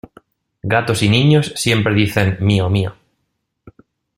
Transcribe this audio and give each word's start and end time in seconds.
Gatos 0.63 1.03
y 1.03 1.09
niños 1.09 1.53
siempre 1.55 1.93
dicen: 1.93 2.39
mío, 2.41 2.71
mío. 2.71 2.95